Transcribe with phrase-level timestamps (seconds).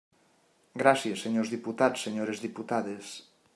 [0.83, 3.15] Gràcies, senyors diputats, senyores diputades.